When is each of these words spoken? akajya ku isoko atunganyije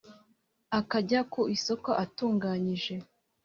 akajya 0.79 1.19
ku 1.31 1.41
isoko 1.55 1.89
atunganyije 2.03 2.93